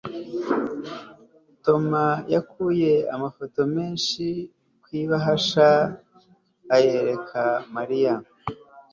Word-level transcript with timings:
tom 1.65 1.83
yakuye 2.33 2.91
amafoto 3.15 3.59
menshi 3.75 4.25
mu 4.81 4.89
ibahasha 5.01 5.67
ayereka 6.75 7.43
mariya 7.75 8.13